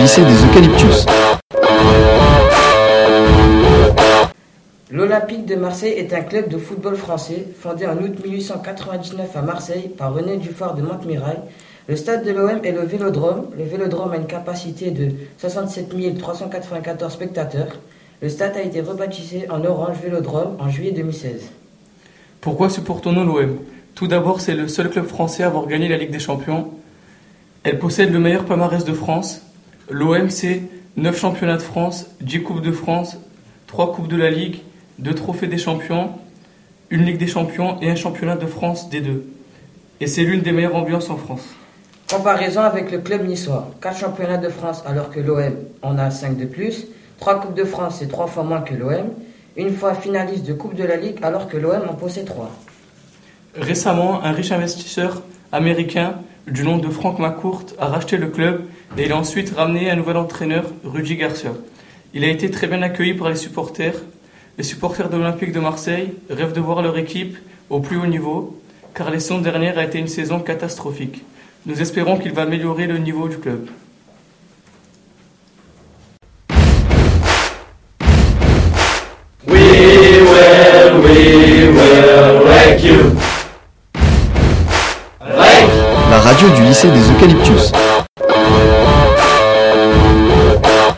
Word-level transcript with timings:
lycée 0.00 0.22
des 0.24 0.44
Eucalyptus. 0.44 1.06
L'Olympique 4.90 5.46
de 5.46 5.56
Marseille 5.56 5.94
est 5.96 6.12
un 6.12 6.20
club 6.20 6.48
de 6.48 6.58
football 6.58 6.96
français 6.96 7.46
fondé 7.58 7.86
en 7.86 7.96
août 7.96 8.24
1899 8.24 9.36
à 9.36 9.42
Marseille 9.42 9.88
par 9.96 10.14
René 10.14 10.36
Dufort 10.36 10.74
de 10.74 10.82
Montmirail. 10.82 11.38
Le 11.88 11.96
stade 11.96 12.24
de 12.24 12.30
l'OM 12.30 12.60
est 12.62 12.72
le 12.72 12.82
Vélodrome. 12.82 13.46
Le 13.56 13.64
Vélodrome 13.64 14.12
a 14.12 14.16
une 14.16 14.26
capacité 14.26 14.90
de 14.90 15.10
67 15.38 16.18
394 16.18 17.12
spectateurs. 17.12 17.78
Le 18.20 18.28
stade 18.28 18.56
a 18.56 18.62
été 18.62 18.80
rebaptisé 18.80 19.50
en 19.50 19.64
Orange 19.64 19.96
Vélodrome 20.02 20.56
en 20.60 20.68
juillet 20.68 20.92
2016. 20.92 21.42
Pourquoi 22.40 22.70
supportons-nous 22.70 23.24
l'OM 23.24 23.58
Tout 23.94 24.06
d'abord, 24.06 24.40
c'est 24.40 24.54
le 24.54 24.68
seul 24.68 24.88
club 24.88 25.06
français 25.06 25.42
à 25.42 25.46
avoir 25.46 25.66
gagné 25.66 25.88
la 25.88 25.96
Ligue 25.96 26.12
des 26.12 26.20
Champions. 26.20 26.70
Elle 27.64 27.78
possède 27.78 28.12
le 28.12 28.18
meilleur 28.18 28.44
palmarès 28.44 28.84
de 28.84 28.92
France. 28.92 29.42
L'OM, 29.88 30.30
c'est 30.30 30.62
9 30.96 31.16
championnats 31.16 31.58
de 31.58 31.62
France, 31.62 32.06
10 32.20 32.42
Coupes 32.42 32.60
de 32.60 32.72
France, 32.72 33.18
3 33.68 33.92
Coupes 33.92 34.08
de 34.08 34.16
la 34.16 34.30
Ligue, 34.30 34.62
2 34.98 35.14
Trophées 35.14 35.46
des 35.46 35.58
Champions, 35.58 36.10
une 36.90 37.04
Ligue 37.04 37.18
des 37.18 37.28
Champions 37.28 37.80
et 37.80 37.88
un 37.88 37.94
championnat 37.94 38.34
de 38.34 38.46
France 38.46 38.90
des 38.90 39.00
deux. 39.00 39.24
Et 40.00 40.08
c'est 40.08 40.24
l'une 40.24 40.40
des 40.40 40.50
meilleures 40.50 40.74
ambiances 40.74 41.08
en 41.08 41.16
France. 41.16 41.42
Comparaison 42.10 42.62
avec 42.62 42.90
le 42.90 42.98
club 42.98 43.28
niçois. 43.28 43.70
4 43.80 43.96
championnats 43.96 44.38
de 44.38 44.48
France 44.48 44.82
alors 44.84 45.10
que 45.10 45.20
l'OM 45.20 45.54
en 45.82 45.98
a 45.98 46.10
5 46.10 46.36
de 46.36 46.46
plus. 46.46 46.86
3 47.20 47.40
Coupes 47.40 47.54
de 47.54 47.64
France, 47.64 47.98
c'est 48.00 48.08
3 48.08 48.26
fois 48.26 48.42
moins 48.42 48.62
que 48.62 48.74
l'OM. 48.74 49.10
Une 49.56 49.72
fois 49.72 49.94
finaliste 49.94 50.44
de 50.44 50.52
Coupe 50.52 50.74
de 50.74 50.82
la 50.82 50.96
Ligue 50.96 51.18
alors 51.22 51.46
que 51.46 51.56
l'OM 51.56 51.82
en 51.88 51.94
possède 51.94 52.24
3. 52.24 52.50
Récemment, 53.54 54.24
un 54.24 54.32
riche 54.32 54.50
investisseur 54.50 55.22
américain 55.52 56.16
du 56.46 56.64
nom 56.64 56.78
de 56.78 56.88
Frank 56.88 57.18
McCourt 57.18 57.66
a 57.78 57.86
racheté 57.86 58.16
le 58.16 58.28
club 58.28 58.62
et 58.98 59.04
il 59.04 59.12
a 59.12 59.16
ensuite 59.16 59.54
ramené 59.56 59.90
un 59.90 59.96
nouvel 59.96 60.16
entraîneur, 60.16 60.64
Rudy 60.84 61.16
Garcia. 61.16 61.52
Il 62.14 62.24
a 62.24 62.28
été 62.28 62.50
très 62.50 62.66
bien 62.66 62.82
accueilli 62.82 63.14
par 63.14 63.28
les 63.28 63.36
supporters. 63.36 63.94
Les 64.58 64.64
supporters 64.64 65.08
de 65.08 65.16
l'Olympique 65.16 65.52
de 65.52 65.60
Marseille 65.60 66.12
rêvent 66.28 66.52
de 66.52 66.60
voir 66.60 66.82
leur 66.82 66.98
équipe 66.98 67.38
au 67.70 67.80
plus 67.80 67.96
haut 67.96 68.06
niveau, 68.06 68.60
car 68.94 69.10
la 69.10 69.18
saison 69.18 69.38
dernière 69.38 69.78
a 69.78 69.84
été 69.84 69.98
une 69.98 70.08
saison 70.08 70.40
catastrophique. 70.40 71.24
Nous 71.64 71.80
espérons 71.80 72.18
qu'il 72.18 72.32
va 72.32 72.42
améliorer 72.42 72.86
le 72.86 72.98
niveau 72.98 73.28
du 73.28 73.38
club. 73.38 73.68
Radio 86.32 86.48
du 86.56 86.62
lycée 86.62 86.88
des 86.88 87.10
Eucalyptus. 87.10 87.72